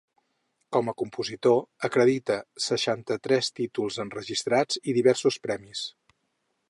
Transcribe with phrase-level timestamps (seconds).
[0.75, 2.37] Com a compositor, acredita
[2.69, 5.85] seixanta-tres títols enregistrats i diversos premis.